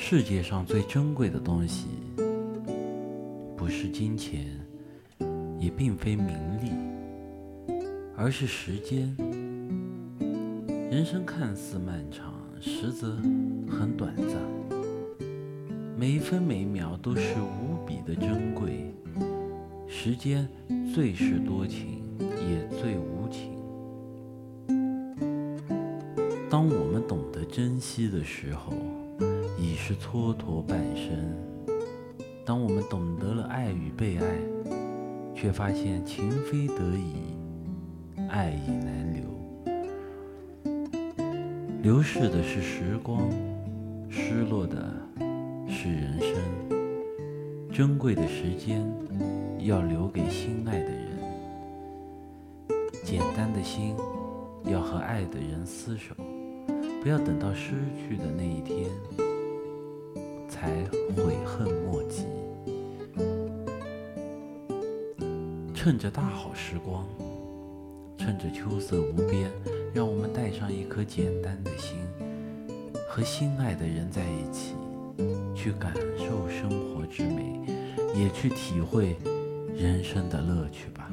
[0.00, 1.88] 世界上最珍贵的东西，
[3.56, 4.46] 不是金钱，
[5.58, 6.28] 也并非名
[6.62, 6.70] 利，
[8.16, 9.14] 而是时间。
[10.88, 13.16] 人生看似漫长，实则
[13.68, 14.36] 很短暂。
[15.98, 18.94] 每一分每一秒都是无比的珍贵。
[19.88, 20.48] 时间
[20.94, 23.58] 最是多情，也最无情。
[26.48, 28.72] 当我们懂得珍惜的时候，
[29.60, 31.16] 已是蹉跎半生；
[32.44, 34.24] 当我们懂得了爱与被爱，
[35.34, 37.34] 却发现情非得已，
[38.28, 39.24] 爱已难留。
[41.82, 43.28] 流逝的是时光，
[44.08, 44.94] 失落的
[45.68, 46.36] 是人生。
[47.72, 48.84] 珍贵的时间
[49.60, 51.18] 要留给心爱的人，
[53.04, 53.94] 简单的心
[54.64, 56.14] 要和爱的人厮守。
[57.00, 58.42] 不要等到失去的那，
[60.58, 60.68] 才
[61.14, 62.26] 悔恨莫及。
[65.72, 67.06] 趁着大好时光，
[68.18, 69.48] 趁着秋色无边，
[69.94, 71.96] 让我们带上一颗简单的心，
[73.08, 74.74] 和心爱的人在一起，
[75.54, 77.60] 去感受生活之美，
[78.16, 79.16] 也去体会
[79.76, 81.08] 人生的乐趣吧。